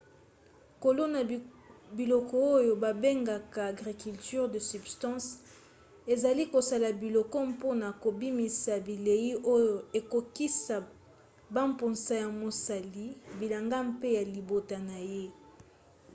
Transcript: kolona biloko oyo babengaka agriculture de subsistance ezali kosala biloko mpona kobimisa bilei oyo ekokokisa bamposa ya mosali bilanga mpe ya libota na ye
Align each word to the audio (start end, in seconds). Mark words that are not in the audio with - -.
kolona 0.83 1.19
biloko 1.97 2.35
oyo 2.57 2.73
babengaka 2.83 3.59
agriculture 3.73 4.45
de 4.53 4.59
subsistance 4.69 5.27
ezali 6.13 6.43
kosala 6.53 6.87
biloko 7.03 7.37
mpona 7.53 7.87
kobimisa 8.03 8.73
bilei 8.87 9.31
oyo 9.55 9.73
ekokokisa 9.99 10.75
bamposa 11.53 12.13
ya 12.23 12.29
mosali 12.41 13.05
bilanga 13.39 13.77
mpe 13.91 14.07
ya 14.17 14.23
libota 14.33 14.77
na 14.89 14.97
ye 15.11 15.25